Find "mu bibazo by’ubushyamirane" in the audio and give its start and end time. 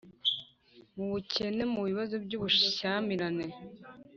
1.73-3.45